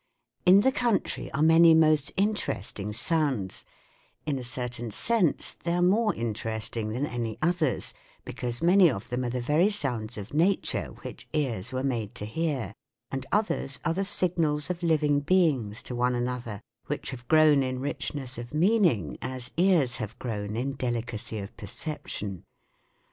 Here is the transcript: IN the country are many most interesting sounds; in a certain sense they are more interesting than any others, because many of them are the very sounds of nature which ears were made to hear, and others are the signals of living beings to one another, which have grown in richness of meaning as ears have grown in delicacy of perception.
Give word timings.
IN 0.47 0.61
the 0.61 0.71
country 0.71 1.31
are 1.31 1.43
many 1.43 1.75
most 1.75 2.11
interesting 2.17 2.91
sounds; 2.91 3.65
in 4.25 4.39
a 4.39 4.43
certain 4.43 4.89
sense 4.89 5.55
they 5.61 5.73
are 5.75 5.81
more 5.83 6.15
interesting 6.15 6.89
than 6.89 7.05
any 7.05 7.37
others, 7.39 7.93
because 8.25 8.63
many 8.63 8.89
of 8.89 9.09
them 9.09 9.23
are 9.23 9.29
the 9.29 9.39
very 9.39 9.69
sounds 9.69 10.17
of 10.17 10.33
nature 10.33 10.87
which 11.03 11.27
ears 11.33 11.71
were 11.71 11.83
made 11.83 12.15
to 12.15 12.25
hear, 12.25 12.73
and 13.11 13.27
others 13.31 13.77
are 13.85 13.93
the 13.93 14.03
signals 14.03 14.71
of 14.71 14.81
living 14.81 15.19
beings 15.19 15.83
to 15.83 15.93
one 15.93 16.15
another, 16.15 16.61
which 16.87 17.11
have 17.11 17.27
grown 17.27 17.61
in 17.61 17.77
richness 17.79 18.39
of 18.39 18.55
meaning 18.55 19.19
as 19.21 19.51
ears 19.55 19.97
have 19.97 20.17
grown 20.17 20.55
in 20.55 20.73
delicacy 20.73 21.37
of 21.37 21.55
perception. 21.57 22.43